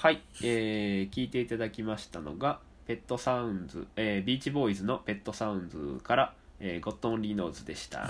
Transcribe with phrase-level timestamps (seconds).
[0.00, 8.08] はい、えー聞いていただきましたのがペットサウンズ、えービーチボーイズのペットサウンズから、えーゴッドオンリーノーズでした。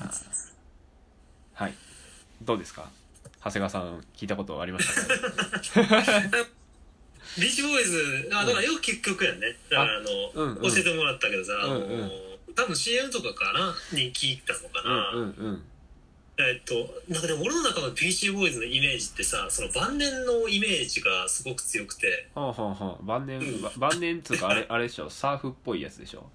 [1.54, 1.74] はい
[2.42, 2.90] どうですか？
[3.42, 5.00] 長谷川さん聞いたことありました
[5.86, 5.94] か？
[7.38, 9.56] ビーチボーイズ、あ、だからよく結局やんね。
[9.70, 10.62] だからあの、うんうん。
[10.62, 12.10] 教えてもらったけどさ、うんうん。
[12.54, 13.74] 多分 CM とかかな？
[13.92, 15.10] に聞いたのかな？
[15.10, 15.62] うんうんうん
[16.40, 16.74] えっと、
[17.08, 23.62] なんかでも俺の中のビーチボーイズのイメージってさ、その晩年のイメージがすごく強くて、はあはあはあ晩年、うん。
[23.62, 26.30] ば晩年っつうかあれ あれでしょサーフっぽいやつでしょ？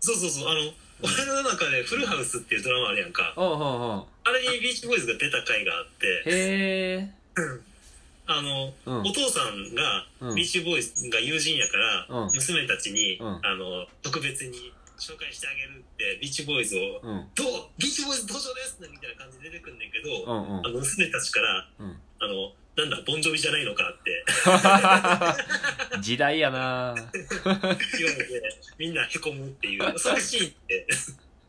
[0.00, 0.60] そうそうそう、あの、
[1.02, 3.34] 俺の中でフルハウスっていうドラマあるやんか。
[3.36, 4.30] ああはあはあ。
[4.30, 7.10] れにビーチボーイズが出た回があって、へえ。
[8.30, 9.00] あの、うん。
[9.00, 10.34] お父さんがうん。
[10.36, 12.32] ビーチボーイズが友人やから、うん。
[12.32, 13.40] 娘たちに、うん。
[13.42, 17.28] あの、特別に紹介してあげるって、ビーチボーイズを、うん。
[17.34, 17.46] どう
[17.78, 20.66] ビーチボーイズ登場ですみたいな感じで出てくんねんけど、うんうん。
[20.66, 21.96] あの娘たちから、うん。
[22.20, 24.24] あの、なんだ、ボンジョビじゃないのかって。
[26.02, 26.94] 時代やな。
[26.94, 27.22] 言
[27.56, 28.42] われて、
[28.78, 30.86] みんなへこむっていう、そのシーンって、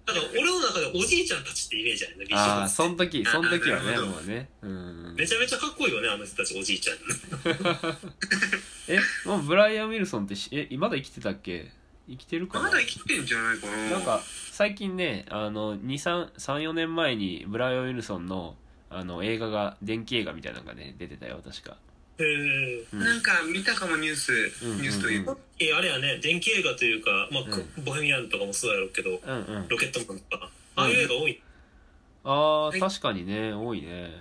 [0.05, 2.63] だから俺の中でおじいちゃんたちってイメージあるね、ビーチボあーイズって。
[2.63, 4.49] あそん時そん時はねもうね。
[4.63, 5.15] うん。
[5.15, 6.97] めちゃめちゃかっこいいよね、あの人たちおじいちゃん。
[8.89, 11.71] えもうブライアン・ウィルソンってしえまだ生きてたっけ？
[12.09, 12.65] 生きてるかな。
[12.65, 13.89] まだ生きてんじゃないかな。
[13.91, 14.21] なんか
[14.51, 18.55] 最近ねあの234年前にブライアン・ウィルソンの
[18.89, 21.77] あの映画が電気映画みたいなのがね出てたよ確か、
[22.17, 22.85] へー。
[22.91, 22.99] うん。
[22.99, 24.33] なんか見たかもニュース、
[24.65, 29.67] うんニュースというか、えーあれやね、電気映画というか、まあ、うボヘミアンとかもそうやろうけど、うんうん。
[29.67, 31.41] ロケットマンとか、ああいう映画多い。
[32.23, 32.79] ああはい。
[32.79, 34.11] 確かにね多いね。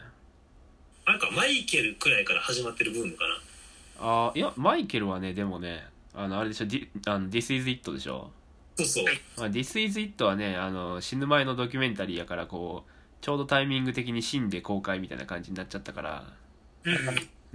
[1.06, 3.41] あれか、マイケルくらいから始まってるブームかな。
[4.00, 6.67] ああいやマイケルはねでもねあのあれでしょ？
[6.67, 8.31] ディあの This is It でしょ、
[8.77, 9.05] そうそう。
[9.05, 16.25] はいまあ、This is It はねあの死ぬ前のドキュメンタリーやからこうちょうどタイミング的に死んで公開みたいな感じになっちゃったから
[16.84, 16.91] う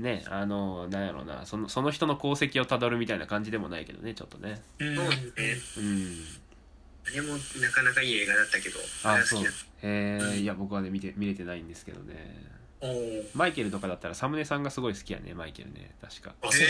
[0.02, 4.62] んねあのなんやろうなそのその人の功績をたどるみたいな感じでもないけどねちょっとね。
[4.80, 5.16] うんそうね。
[5.78, 6.18] うん。
[7.06, 9.44] あれもなかなかいい映画だったけどあそう。
[9.82, 12.16] へえいや僕はね見て見れてないんですけどね
[13.34, 15.96] マイケルとかだったらサムネさんがすごい好きやねマイケルね。
[16.02, 16.36] 確か。
[16.42, 16.68] あ、そうね。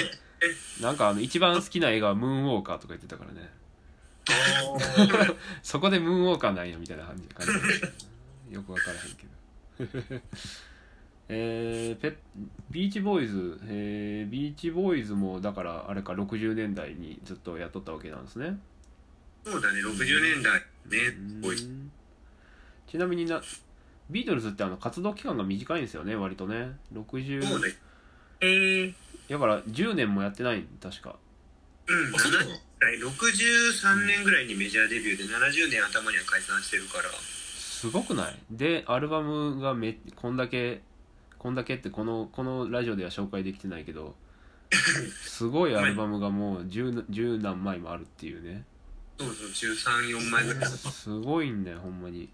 [0.82, 3.50] なんかあの一番好きな映画はムーンウォーカーとか言ってたからね。
[5.64, 7.24] そこでムーンウォーカーなんやみたいな感じ。
[7.34, 10.22] 感じよく分からへんけど。
[11.30, 12.18] えー、ペ
[12.70, 18.60] ビーチボーイズ、えー、ビーチボーイズもだからあれか60年代にずっとやっとったわけなんですね。
[19.46, 20.98] そうだね60年代ね
[21.42, 21.92] うん。
[22.88, 23.42] ちなみにな
[24.10, 26.78] ビートルズってあの活動期間が短いんですよね割とね。
[26.94, 27.74] 60そうね。
[28.42, 28.94] えー、
[29.30, 31.16] だから10年もやってない確か。
[31.88, 32.16] うん。
[32.16, 37.04] あそうなの？70代63年ぐらいにメジャーデビューで70年頭には解散してるから。
[37.10, 38.38] すごくない？
[38.52, 40.82] でアルバムがめこんだけ
[41.38, 44.16] こんだけってこのこのラジオでは紹介できてないけど
[45.24, 48.66] すごいアルバムがもう十十何枚もあるっていうね。
[49.20, 50.66] そうそう134枚ぐらい。
[50.72, 52.30] すごいんだよほんまに、うん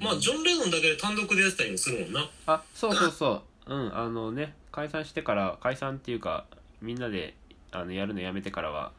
[0.00, 2.30] まあ、ジョン・レノンだけで単独でやってたりもするもんな。
[2.46, 3.42] あそうそうそう。
[3.74, 6.46] うんあのね解散してから解散っていうか
[6.82, 7.34] みんなで
[7.70, 8.92] あのやるのやめてからは。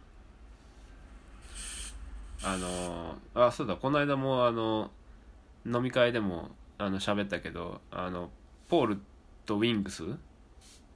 [2.43, 4.91] あのあそうだこの間もあの
[5.65, 8.29] 飲み会でもあの喋ったけどあの
[8.69, 8.99] ポール
[9.45, 10.17] とウィングスうん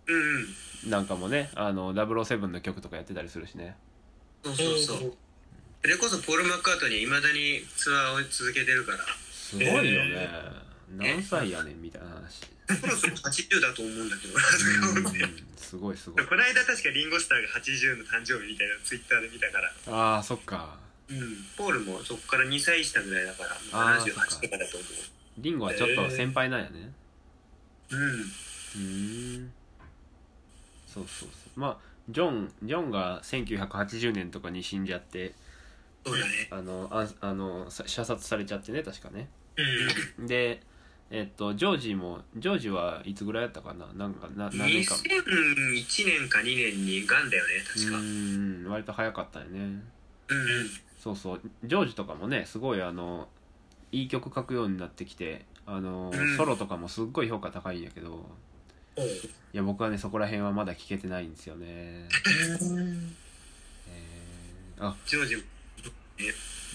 [0.08, 0.90] うん。
[0.90, 3.78] なんかもねあの007の曲とかやってたりするしね。
[4.44, 5.14] そうそうそう。
[5.82, 8.98] それこそポール・マッカートニーいまだにツアーを続けてるから
[9.50, 10.30] すごいよね、
[10.96, 12.46] 何歳やねんみたいな話。
[12.68, 14.34] そろそろ80だと思うんだけど。
[14.36, 15.48] うん。
[15.58, 16.26] すごいすごい。
[16.26, 19.72] この間確かリンゴスターが80の誕生日みたいなのツイッターで見たから。
[19.88, 20.78] ああそっか。
[21.10, 21.18] うん。
[21.58, 24.86] ポールもそこから2歳下ぐらいだからあー78とかだと思
[25.40, 26.92] リンゴはちょっと先輩なんやね、
[27.90, 28.04] ううん。
[28.04, 29.52] うーん。
[30.86, 31.60] そうそうそう。
[31.60, 31.78] まあ
[32.10, 35.34] ジョンジョンが1980年とかに死んじゃって
[36.06, 36.48] そうだね。
[36.52, 39.22] あのああのさ射殺されちゃってね確かね。
[39.22, 39.28] うん。
[40.28, 40.62] で
[41.12, 43.88] えっとジョージもジョージはいつぐらいやったかな？
[43.94, 44.96] なんかな何年か。
[44.96, 47.98] 2001年か2年にガンだよねう確か。
[47.98, 49.60] ーん割と早かったよね。
[49.60, 49.82] うんうん。
[51.02, 51.42] そうそう。
[51.64, 53.28] ジョージとかもねすごいあの
[53.92, 56.38] いい曲書くようになってきてあの、うん。
[56.38, 58.30] ソロとかもすっごい評価高いんやけど
[58.98, 61.66] いや僕はねそこら辺はまだ聞けてないんですよね。
[61.66, 64.96] えー、あ。
[65.08, 65.36] ジョージ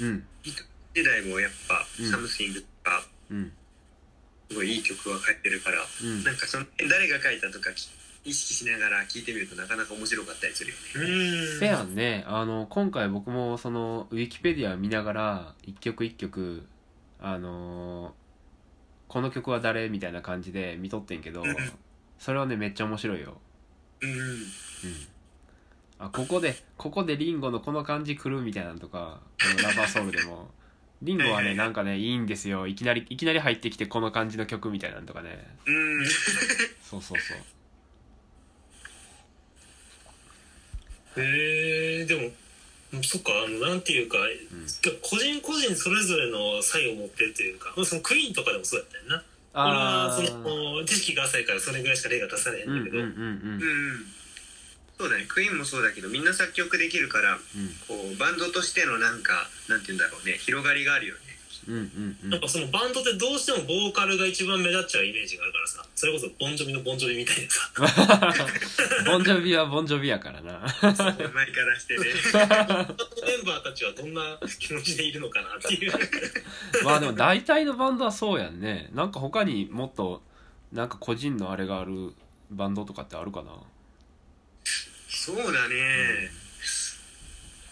[0.00, 0.26] うん。
[0.42, 2.10] 時代もやっぱうん。
[2.10, 2.64] サムシングうん
[4.50, 6.24] すごいいい曲は書いてるからうん。
[6.24, 7.88] なんかその誰が書いたとか
[8.24, 10.76] 意識しながら聞いてみるとなかなか面白かったりするよ
[11.06, 11.12] ね。
[11.52, 11.60] うん。
[11.60, 12.24] せやんね。
[12.26, 16.66] あの今回僕もそのウィキペディア見ながら一曲一曲
[17.20, 18.14] あの
[19.08, 21.56] この曲は誰みたいな感じで見とってんけどうん。
[22.18, 23.38] それはねめっちゃ面白いよ。
[24.00, 24.18] うんうん。
[24.18, 24.48] うん。
[25.98, 30.48] あここでここでリンゴのこの感じ来るみたいなのとかこのラバーソウルでも
[31.04, 32.66] リンゴはねなんかねいいんですよ。
[32.66, 35.46] いきなりいきなり入ってきてこの感じの曲みたいなのとかね。
[35.66, 36.06] うん。
[36.82, 37.38] そうそうそう。
[41.20, 42.30] へえでも
[43.02, 44.18] そっかあのなんていうか、
[45.02, 49.24] 個人個人それぞれの才を持ってるというかまあそのクイーンとかでもそうやったよな。
[49.52, 53.14] 俺はそあーの知識が浅いからそれぐらいしか例が出されへんだけど、うんうんうん。
[53.14, 54.06] うんうん
[54.98, 55.26] そうだね。
[55.28, 57.38] クイーンもそうだけどみんな作曲できるから
[57.88, 60.34] こうバンドとしてのなんかなんて言うんだろうね。
[60.38, 61.20] 広がりがあるよね。
[61.66, 62.30] うんうんうん。
[62.30, 65.84] やっぱそのバンドってどうしてもボーカルが一番目立っちゃうイメージがあるからさ。
[65.94, 68.44] それこそボンジョビのボンジョビみたいなさ。
[69.06, 70.60] ボンジョビはボンジョビやからな。
[70.82, 72.04] 前からしてね。
[72.04, 75.92] メンバーたちはどんな気持ちでいるのかなっていう。
[76.84, 78.90] まあでも大体のバンドはそうやんね。
[78.92, 80.22] なんか他にもっと
[80.72, 82.12] なんか個人のあれがある
[82.50, 83.52] バンドとかってあるかな？
[85.24, 86.30] そうだね、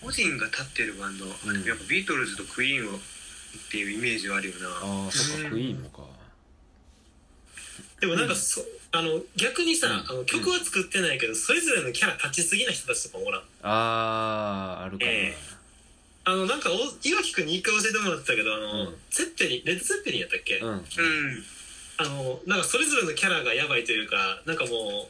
[0.03, 1.29] 個人が立ってるバンド、ん。
[1.29, 3.01] やっぱビートルズとクイーンをっ
[3.71, 4.69] ていうイメージはあるよな。
[4.69, 6.01] ああそっかクイーンもか。
[8.01, 8.63] でもなんかそ、
[8.93, 9.93] あの逆にさ、うん。
[9.93, 13.43] あの曲は作ってないけどそれぞれのキャラ立ちすぎな人たちとかもおらん。
[13.43, 13.45] あ
[14.81, 15.37] ああるかな、え
[16.25, 16.77] あのなんかお
[17.07, 18.97] 岩城君に一回教えてもらってたけどあの、うん。
[19.11, 20.69] ゼッペリンレッドゼッペリンやったっけ、うん。
[20.71, 20.83] うん
[22.03, 25.09] あのなんかそれぞれのキャラがやばいというかなんかも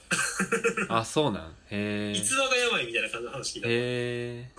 [0.88, 1.42] あそうなん。
[1.42, 4.50] うへえ逸話がやばいみたいな感じの話聞いた、へえ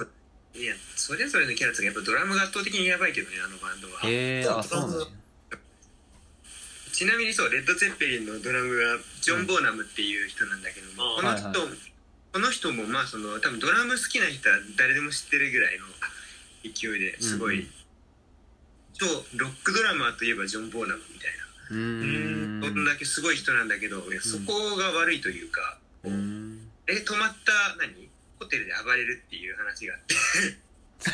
[0.56, 4.02] いやそれぞれのキャラとかやっぱドラムが圧倒的にやばいけどねあのバンドは。
[4.04, 5.06] へえあそうなんや。
[6.94, 11.22] ちなみにそうレッド・ゼッペリンのドラムがジョン・ボーナムっていう人なんだけども、うん。
[11.22, 11.76] この人、はいは
[12.34, 15.86] この人もまあその多分ドラム好きな人は誰でも知ってるぐらいの
[16.64, 17.72] 勢いですごい、うんうん。
[18.94, 19.06] 超
[19.38, 21.43] ロックドラマーといえばジョン・ボーナムみたいな
[21.74, 22.62] うーん。
[22.62, 28.10] どんだけすごい人なんだけど、そこが悪いというか、え泊まった何？
[28.40, 30.16] ホテルで暴れるっていう話があって。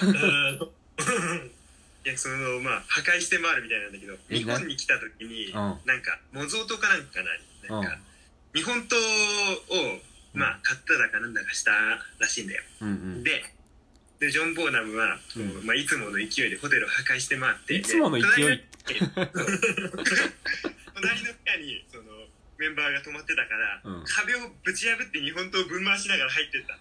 [0.05, 0.71] うん。
[2.05, 5.53] いやそのまあ破壊して回るみたいなんだけどえ日本に来た時にうん。
[5.53, 7.21] なんか模造刀かなんか
[7.69, 7.99] ななんか
[8.53, 10.01] 日本刀を
[10.33, 11.71] まあ買っただかなんだかした
[12.19, 12.63] らしいんだよ。
[12.81, 13.23] うんうん。
[13.23, 13.43] で
[14.19, 15.65] でジョン・ボーナムは、こううん。
[15.65, 18.27] まあ、いつもの勢いでホテルを破壊して回っていつもの勢い。
[18.27, 19.23] で隣
[21.23, 22.03] の部屋にその
[22.57, 24.03] メンバーが泊まってたから、うん。
[24.03, 26.75] 壁をぶち破って日本刀をぶん回しながら入ってった。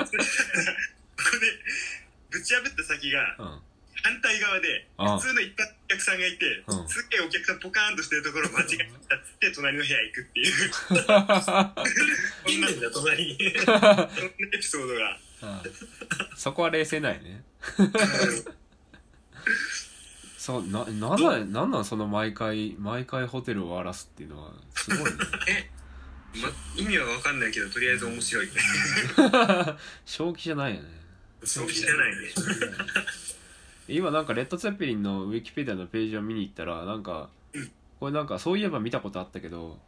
[0.00, 1.52] ここで
[2.30, 3.60] ぶち破った先がうん。
[4.02, 6.88] 反対側で普通の一般のお客さんがいて、うん。
[6.88, 10.54] すっげえお客さんポカーンとしてるところを間違えたっつって隣の部屋行くっていう。
[12.48, 13.52] いんねんだ隣に。
[13.60, 15.20] そんなエピソードが
[16.36, 17.42] そこは冷静なんやね
[20.40, 25.70] そうななんなんなんなんその毎回毎回ホテルを荒らすっていうのはすごいね。
[26.42, 28.46] ま、意味は分かんないけどとりあえず面白い。
[28.46, 28.52] ね
[30.06, 30.88] 正気じゃないよね。
[31.44, 32.30] そうじゃないね。
[33.88, 37.28] 今なんかレッド・ツェッペリンのウィキペディアのページを見に行ったらなんか
[37.98, 39.78] これなんかそういえば見たことあったけど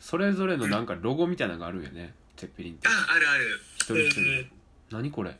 [0.00, 2.88] それぞれのなんかロゴみたいなのがあるよねツェッペリンって。
[2.88, 3.60] ああるある。
[3.76, 4.59] 一人一人
[4.90, 5.36] 何これ？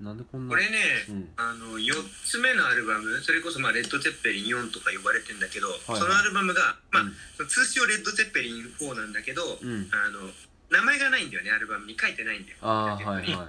[0.00, 0.54] なんでこんな？
[0.54, 0.78] これね、
[1.08, 1.28] うん。
[1.36, 1.94] あの4
[2.24, 6.00] つ目のアルバムそれこそまあレッド・ゼッペリン4とか呼ばれてんだけど、いはい。
[6.00, 7.14] そのアルバムが、まあうん。
[7.48, 9.88] 通称レッド・ゼッペリン4なんだけど、うん。
[9.92, 10.30] あの
[10.70, 13.48] 名前がないんだよねアルバムに書いてないんだよああはいは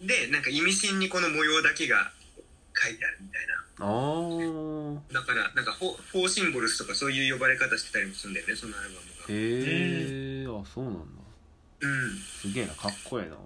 [0.00, 0.06] い。
[0.06, 2.10] でなんか意味深にこの模様だけが
[2.74, 3.54] 書いてあるみたいな。
[5.12, 9.26] だからなんかフォフォーシンボルスとかそういう呼ばれ方してたりもするんだよねそのアルバムが。
[9.28, 9.36] へ
[10.42, 11.00] えあそうなんだ。
[11.82, 12.18] うん。
[12.18, 13.36] すげえなかっこええな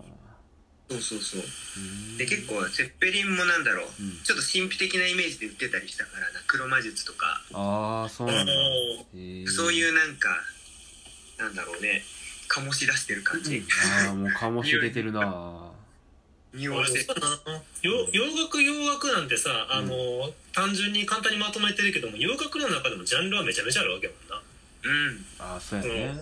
[0.91, 1.41] そうそうそう。
[1.41, 4.21] うんで結構ゼッペリンもなんだろう、うん。
[4.23, 6.41] ちょっと神秘的なイメージで売ってたりしたからな。
[6.47, 7.41] 黒魔術とか。
[7.55, 8.53] ああそうなんだ。
[9.47, 10.29] そういうなんか
[11.39, 12.03] なんだろうね。
[12.51, 13.63] 醸し出してる感じ、
[14.05, 15.71] ああもう醸し出てるな。
[16.53, 24.43] 洋楽洋楽なんてさあの、単純に簡単にまとめてるけども洋楽の中でもジャンルはめちゃめちゃあるわけやもんな。
[24.83, 25.25] うん。
[25.39, 26.21] ああそうやね。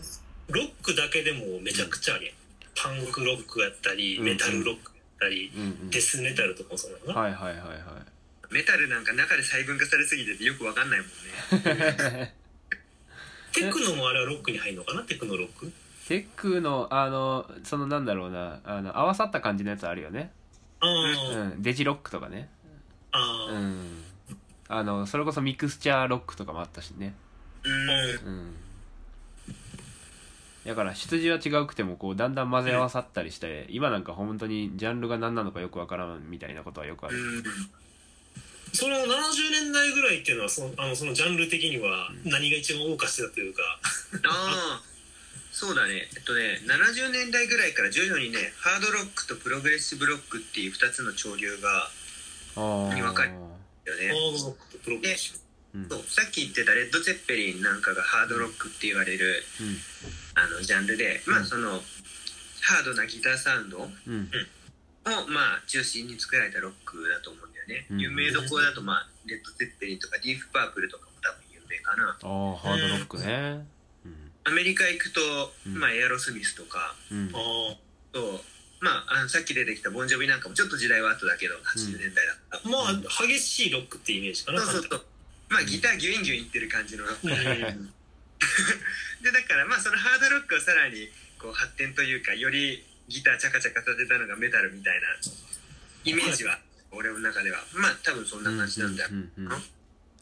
[0.50, 2.34] ロックだけでもめちゃくちゃあるやん、
[2.82, 4.24] パンクロックやったりうん。
[4.24, 5.90] メタルロックやったり、うんうん。
[5.90, 7.14] デスメタルとかもそうなの？
[7.14, 8.54] な、はいはいはいはい。
[8.54, 12.34] メタルなんか中で細分化されすぎててよくわかんないもんね。
[13.52, 15.02] テクノもあれはロックに入るのかな？
[15.02, 15.72] テクノロック？
[16.06, 18.60] テックのあのそのなんだろうな。
[18.64, 20.32] あの合わさった感じのやつあるよね。
[20.80, 21.62] うん。
[21.62, 22.48] デジロックとかね。
[23.10, 24.04] あー、うん。
[24.68, 27.14] あのそれこそミクスチャーロックとかもあったしね。
[27.64, 27.72] うん。
[27.72, 27.94] う
[28.30, 28.54] ん
[30.68, 37.16] だから出自は違うくてもこうだんだん混ぜ合わさったりして今なんか本当にジャンルが何なのかよくわからんみたいなことはよくある。
[37.16, 37.42] うん。
[38.74, 39.06] その70
[39.50, 43.62] 年代ぐらいっていうのはそのあのそのジャンル的には何が一番謳歌してたというか。
[44.28, 44.82] ああ
[45.52, 46.06] そうだね。
[46.14, 51.88] えっとね70年代ぐらいから徐々にねハードロックとプログレッシブロックっていう2つの潮流が
[52.56, 53.36] ああに分かれよ
[53.86, 55.38] ハねードロックとプログレッシブ。
[55.38, 59.44] うんそうさっき言ってたレッド・ゼッペリンなんかがハードロックって言われる
[60.38, 61.82] あのジャンルでまあその
[62.62, 63.88] ハードなギターサウンドを
[65.28, 68.00] まあ中心に作られたロックだと思うんだよね、うん。
[68.00, 72.12] 有名どころだとまあレッド・ゼッペリンとかディープ・パープルとかも多分有名かな。
[72.12, 73.66] ああハードロックね。
[74.44, 75.20] アメリカ行くと、
[75.66, 75.78] うん。
[75.78, 76.94] まあエアロスミスとか
[78.12, 78.40] と
[78.80, 85.04] まああのさっき出てきたボンジョビなんかもちょっで代は後だけど80年代だった、まあ激しいロックってイメージかなそうそうそう。
[85.48, 87.28] まあギターギュインギュインいってる感じのロック。
[87.28, 87.92] うん
[89.22, 95.08] でだからまあそのハードロックをさらにこう発展というかよりギターチャカチャカ立てたのがメタルみたいな
[96.04, 96.58] イメージは
[96.90, 97.64] 俺の中では。
[97.72, 99.10] まあ多分そんな感じなんだよ、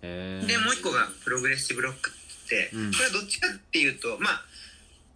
[0.03, 2.93] でもう一個がプログレッシブロックってうん。
[2.93, 4.45] これはどっちかっていうとまあ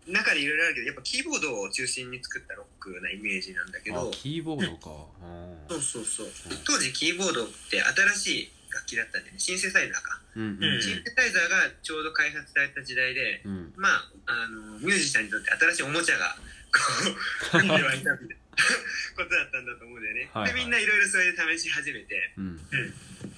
[0.07, 5.07] 中でいろいろあるけどやっぱキーボードを中心に作ったロックなイメージなんだけあどキーボードか。
[5.23, 6.29] あそうそうそう。
[6.65, 10.21] 当時キーボードって新しい楽器だったんでねシンセサイザーか。
[10.37, 10.83] ーうんうん。
[10.83, 13.53] シンセサイザーがちょうど開発された時代でうん。
[13.53, 16.37] うんまああのミュージシャンにとって新しいおもちゃが
[16.73, 16.81] こ
[17.55, 18.37] う海ではいたみたいな
[19.17, 20.55] ことだったんだと思うんだよね、はいはい。
[20.55, 22.33] でみんないろいろそれで試し始めて。
[22.39, 22.59] うん。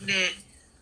[0.06, 0.34] で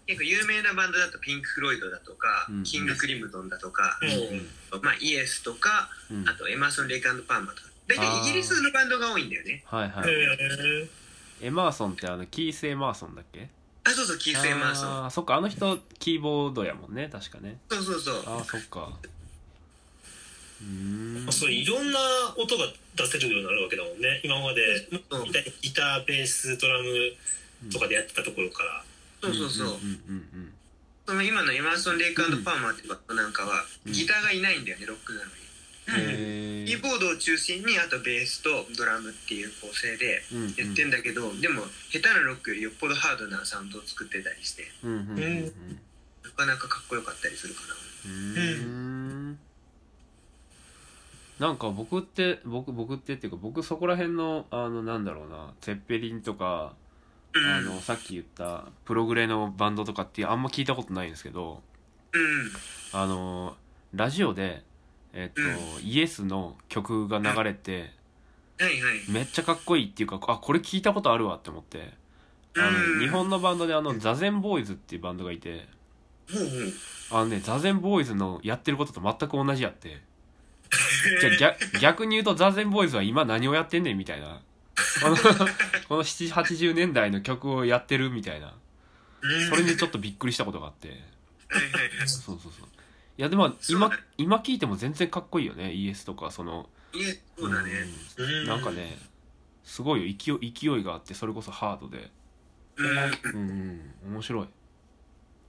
[0.07, 2.63] 結構有名なバンドだとピンク・フロイドだとか、うん。
[2.65, 4.83] キング・クリムトンだとか、うん。
[4.83, 6.29] まあ、イエスとかうん。
[6.29, 7.69] あとエマーソン・レイクパーマとか。
[7.87, 9.63] 大体イギリスのバンドが多いんだよね。
[9.67, 10.11] はいはい。
[10.13, 10.89] へ
[11.43, 13.49] エマーソンってあのキース・エマーソンだっけ？
[13.91, 15.05] あそうそうキース・エマーソン。
[15.05, 17.59] あーそっかあの人キーボードやもんね確かね。
[17.71, 18.23] そうそうそう。
[18.27, 18.93] ああそっか。
[20.63, 21.29] うーん。
[21.29, 21.99] えそういろんな
[22.37, 22.67] 音が
[22.97, 24.21] 出せるようになるわけだもんね。
[24.25, 24.61] 今まで
[25.11, 25.25] そう
[25.63, 26.89] ギターベースドラム
[27.73, 28.85] とかでやってたところから。
[29.23, 29.75] そうそうそう、んう
[30.15, 30.53] ん
[31.07, 35.33] その今のエマーソン・レイクパーマーってバンドなんかはうんギターがいないんだよねロックなのに。
[35.33, 35.50] うんへ
[35.91, 40.49] キーボードを中心にあとベースとドラムっていう構成でうんうん。
[40.55, 44.65] やってんだけど、でも下手なロックよりよっぽどハードなサウンドを作ってたりして。
[44.85, 45.81] うんうんうんうん。
[46.23, 47.75] なかなかかっこよかったりするかな。
[47.75, 49.39] うーん。
[51.39, 56.75] なんか僕って僕僕ってっていうか僕そこら辺のあのなんだろうなゼッペリンとか
[57.35, 57.47] うん。
[57.47, 61.63] あのさっき言ったプログレのバンドとかってあんま聞いたことないんですけど
[62.13, 62.53] うん。
[62.93, 63.57] あの
[63.95, 64.63] ラジオで
[65.13, 65.41] えっと、
[65.83, 67.93] イエスの曲が流れて
[68.61, 69.11] はいはい。
[69.11, 71.95] めっちゃかっこいいっていうかあこれ聞いたことあるわって思って。
[72.57, 73.01] あのうん。
[73.01, 75.67] 日本のバンドであのザゼンボーイズっていうバンドがいて
[77.11, 80.03] あのねザゼンボーイズのやってることと全く同じやって。
[81.21, 84.41] じゃあ逆逆に言うとザゼンボーイズは今何をやってんねんみたいな。
[85.03, 85.17] この
[85.89, 88.55] この780年代の曲をやってるみたいな。
[89.49, 91.03] それにちょっとびっくりしたことがあって。
[92.07, 92.69] そうそうそう
[93.21, 95.65] いやでも今今聞いても全然かっこいいよね。
[95.65, 96.71] ES とかその。
[97.39, 97.71] そうだね。
[98.17, 98.47] うん。
[98.47, 98.97] なんかね
[99.63, 102.11] すごいよ勢い勢いがあってそれこそハードで。
[102.79, 102.87] うん。
[102.89, 102.93] う
[103.45, 103.51] ん
[104.07, 104.15] うん。
[104.15, 104.47] 面白い。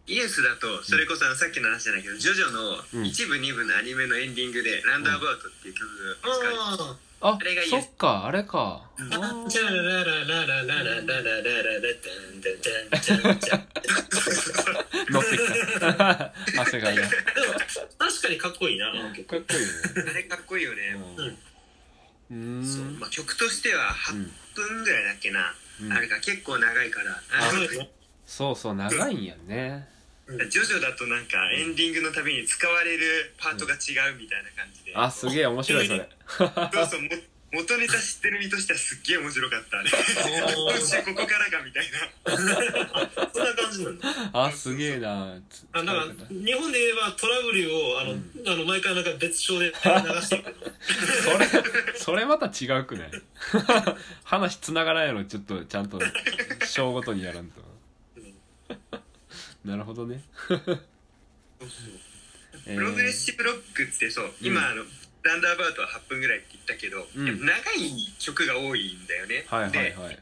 [0.08, 3.06] イエスだとそれこそあのさっきの話じゃないけどジョジョのうん。
[3.06, 7.38] 一部二部のアニメのエンディングで「ランダーバウト」っていう曲が使われてあああ、
[7.70, 8.90] そっか、あれか。
[8.98, 9.38] 乗
[15.20, 16.34] ってきた。
[16.60, 16.98] 汗がいい。
[16.98, 19.44] 確かにかっこいいな、かっこいい
[20.10, 20.96] あれかっこいいよね。
[22.32, 22.66] うん。
[22.66, 24.13] そう、まあ曲としては8
[24.56, 25.54] 分ぐらいだっけな。
[25.96, 27.22] あれが結構長いから。
[28.25, 29.88] そうそう、長いんやね。
[30.50, 34.94] ジョジョだとなんかエンディングのたびに使われるパートが違うみたいな感じで。
[34.96, 36.10] あすげえ面白いそれ。
[36.38, 36.50] そう
[36.90, 37.10] そうも
[37.54, 39.80] 元ネタ知ってる身としてはすっげえ面白かった。
[39.80, 42.38] あ れ今週ここからかみたいな。
[43.34, 44.08] そんな感じなんだ。
[44.32, 45.38] あすげえな。
[45.50, 48.32] つあだから日本で言えばトラブルをあの、うん。
[48.48, 50.58] あの毎回なんか別称で流してるけど
[51.24, 53.12] それそれまた違うくない？
[54.24, 56.00] 話つながらんやろちょっとちゃんと
[56.66, 57.62] 章ごとにやらんと
[59.65, 60.22] なるほどね。
[62.65, 64.84] え ープログレッシブロックってそう今、あの
[65.24, 67.46] ランダーバウトは8分ぐらいって言ったけど、うん。
[67.46, 70.20] 長い曲が多いんだよね、はいはいではい。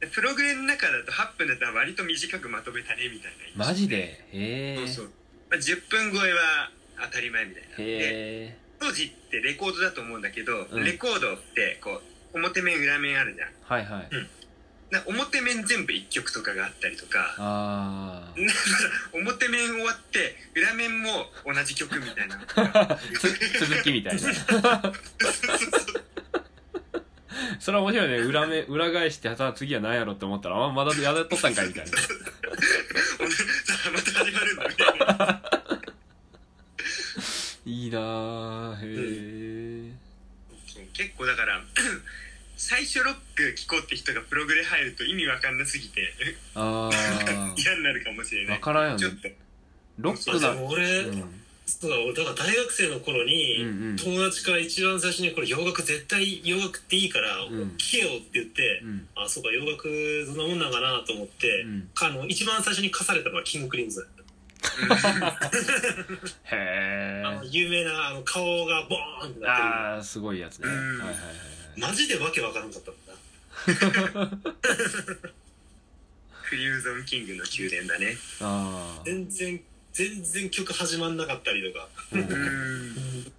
[0.00, 4.24] でプログレの中だと8分だったら割と短くまとめたねみたいなマジで？
[4.32, 5.04] へえそうそう、
[5.50, 6.72] まあ、10分超えは
[7.04, 7.76] 当たり前みたいな。
[7.76, 10.84] で当時ってレコードだと思うんだけど、うん。
[10.84, 12.02] レコードってこ
[12.34, 13.50] う表面裏面あるじゃん。
[13.62, 14.08] はいはい
[14.92, 17.34] な表面全部1曲とかがあったりとか。
[17.38, 18.34] あ
[19.14, 22.38] 表面終わって裏面も同じ曲みたいな。
[22.74, 22.98] あ
[23.58, 24.20] 続きみたいな。
[27.58, 28.18] それは面白いね。
[28.18, 31.90] 裏目裏返してさあ次は何やろって思ったらあまだやっとったんかいみたいな。
[31.90, 31.96] ま
[34.02, 35.42] た始まるんだみたいな。
[37.64, 39.92] いいなあへえ
[41.16, 41.62] こうだから
[42.82, 46.02] 最初ロック聴こうって人がプログレ入ると意味わかんなすぎて
[46.56, 48.58] ああ嫌になるかもしれない。
[48.58, 48.98] 分からんよね。
[48.98, 49.28] ちょっと。
[49.98, 51.40] ロックなそうでも俺、うん。
[51.64, 53.96] そうだ俺だから大学生の頃に、うんうん。
[53.96, 57.76] 友達から一番最初にこれ洋楽絶対洋楽っていいからん。
[57.78, 59.06] 聴けよって言って、うん。
[59.14, 61.88] あそうか洋楽そんなもんなんかなと思って、うん。
[62.02, 64.08] あの一番最初に課されたのはキングクリームズ。
[66.44, 70.68] へえあの有名なあの顔がボーンってなってああすごいやつね。
[70.68, 70.98] はいうん。
[70.98, 71.16] はいはいはい。
[71.16, 74.42] るマジでわけわからんかったもんな。
[76.48, 78.16] クリムゾンキングの宮殿だね。
[78.40, 79.60] ああ全然
[79.92, 81.88] 全然曲始まんなかったりとか。
[82.12, 82.20] うん。
[82.20, 83.32] うん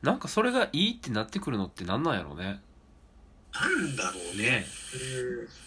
[0.00, 2.60] なんかそれがいいってなってくるのってなんなんやろうね。
[3.52, 4.64] なんだろうね。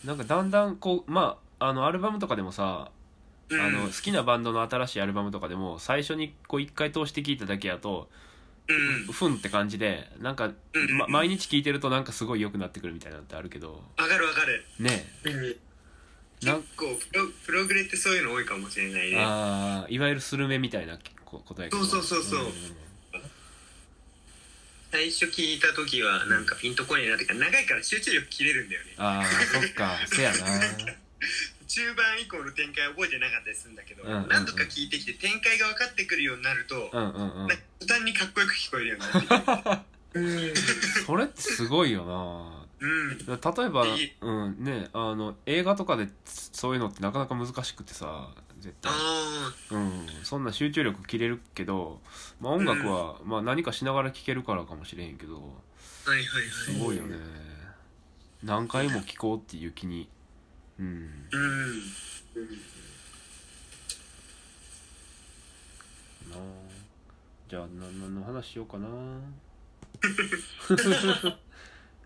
[0.03, 0.08] うん。
[0.08, 2.91] なんかだんだんこうまああのアルバムとかでもさ
[3.50, 3.62] うん。
[3.62, 8.31] あの好きなバンドの新しいアルバムとかでも最初にこう一回通して聴いただけやとうん
[9.12, 13.84] ふんって感じでなんか、うんま、毎日聴いてるとなんかすごい良くなってくるみたいなのってあるけど。
[13.98, 14.65] わかるわかる。
[14.80, 15.06] ね。
[15.25, 15.56] うん。
[16.46, 19.18] なん結構プロプログレってそういうの多いかもしれないね。
[19.20, 22.48] あーいわゆるスルメみたいなこことやけどそうそうそうそう。
[22.48, 22.51] ん。
[24.91, 28.94] 最初聞いた時はなんかピンとこねえなってか長いから集中力切れるんだよね。
[28.98, 29.98] ああそっか。
[30.08, 30.38] せやな
[31.72, 34.28] 中盤以降の展開覚えてなかったりするんだけど、うんうんうん。
[34.28, 37.48] 何度か聞いてきて展開が分かってくるようになると、うんうんうん。
[37.48, 39.84] か途端にかっこよく聞こえるようになっ
[41.08, 42.68] それってすごいよな。
[42.82, 43.18] うん。
[43.18, 43.86] 例えば
[44.22, 52.01] うんね、あの映画とかでそういうのってなかなか難しくてさ絶対、あうん、そんな集中力切れるけど、
[52.42, 55.38] まあ、音楽は、まあ、何かしながら聴けるからかもしれへんけど
[56.06, 56.50] あはいはいはい。
[56.50, 57.18] すごいよね。
[58.44, 60.10] 何回も聴こうっていう気に
[60.82, 60.88] うん。
[61.32, 61.80] うん。
[66.32, 66.40] なあ
[67.50, 68.88] じゃあな何の話しようかな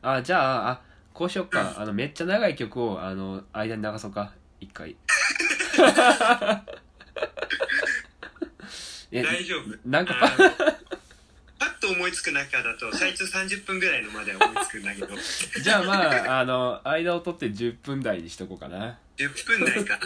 [0.01, 0.81] あじゃああ
[1.13, 4.97] こうしよっか、あのめっちゃ長い曲をあの間に流そうか一回
[9.11, 10.05] え大丈夫なん。
[10.05, 10.13] か
[11.85, 15.07] と思いつく中だと最長30分ぐらいのまでは思いつくんだけど。
[15.61, 18.97] じゃあまああの間を取って10分台にしとこうかな。
[19.17, 19.99] 10分台か。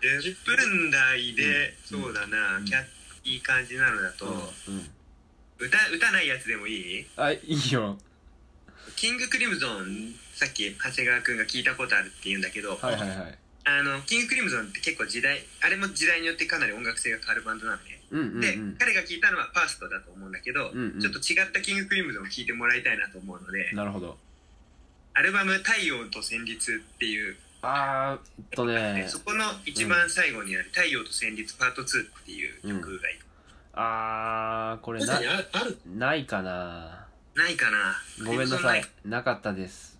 [0.00, 2.00] 10分台で、うん。
[2.00, 2.64] そうだな、うん。
[2.64, 2.82] キャ
[3.24, 4.90] いい感じなのだと、うん、うん、
[5.58, 7.06] 歌歌ないやつでもいい？
[7.16, 7.98] あいいよ。
[8.96, 13.38] キングクリムゾンさっき長谷川君が聞いたことあるって言うんだけど、はいはいはい。
[13.64, 21.00] あのキングクリムゾンって結構時代あれも時代によってかなり音楽性が変わるバンドなのね、でうん彼が聞いたのはファーストだと思うんだけど、うんうん。
[21.00, 24.18] ちょっと違ったキングクリムゾンを聞いてもらいたいなと思うので、なるほど。
[25.14, 29.06] アルバム「太陽と旋律」っていう、あーえっとね。
[29.08, 33.18] そこの一番最後にある「太陽と旋律パート2」っていう曲がいい、
[33.74, 35.20] あーこれな
[35.86, 37.06] ないかな。
[37.34, 37.96] ないかな。
[38.26, 38.84] ごめんなさい。
[39.06, 39.98] なかったです。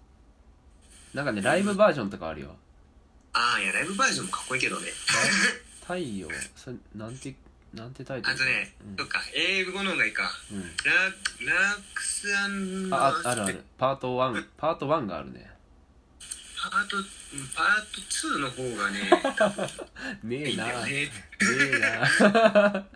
[1.14, 2.56] なんかねライブバージョンとかあるよ。
[3.32, 4.88] ああいやライブバージョンもかっこいいけどね。
[5.80, 7.34] 太陽それなんて
[7.74, 8.34] なんてタイトル？
[8.34, 8.96] あとね、うん。
[8.96, 10.30] そっか英語の方がいいか。
[10.50, 10.60] うん。
[10.60, 10.66] ラ
[11.52, 13.64] ラックスアンあああるある。
[13.78, 15.50] パート1パート1があるね。
[16.62, 17.04] パートうん
[17.54, 18.90] パート2の方が
[20.28, 20.44] ね。
[20.44, 20.66] ねえな。
[20.86, 21.10] ね。
[21.40, 22.86] えな。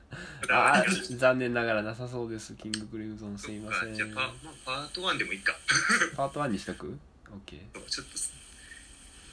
[0.47, 0.75] だ。
[0.75, 0.85] あ
[1.17, 2.55] 残念ながらなさそうです。
[2.55, 3.95] キングクリムゾンすいません。
[3.95, 5.57] じゃあパ,、まあ、パート1でもいいか。
[6.17, 6.99] パート1にしとく
[7.31, 7.59] ?OK
[7.89, 8.13] ちょっと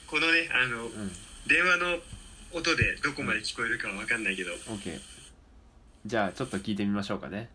[0.07, 1.11] このねあのうん。
[1.45, 1.99] 電話の
[2.53, 5.01] 音でどこまで聞こえるかは分かんないけど、OK
[6.05, 7.49] じゃあちょっと聞いてみましょうかね。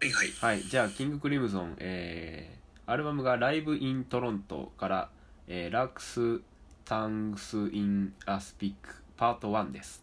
[0.00, 0.30] はいはい。
[0.40, 0.62] はい。
[0.62, 5.10] じゃあキングクリムゾンえー、アルバムが「ライブ・イン・トロント」から
[5.48, 6.40] 「えー、ラークス・
[6.84, 10.01] タングス・イン・アスピック」パート1です